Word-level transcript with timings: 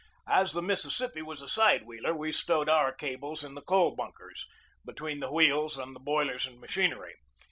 As 0.25 0.53
the 0.53 0.63
Mississippi 0.63 1.21
was 1.21 1.43
a 1.43 1.47
side 1.47 1.85
wheeler 1.85 2.15
we 2.17 2.31
stowed 2.31 2.67
our 2.67 2.91
cables 2.91 3.43
in 3.43 3.53
the 3.53 3.61
coal 3.61 3.95
bunkers, 3.95 4.47
between 4.83 5.19
the 5.19 5.31
wheels 5.31 5.77
and 5.77 5.95
the 5.95 5.99
boilers 5.99 6.47
and 6.47 6.59
machinery. 6.59 7.13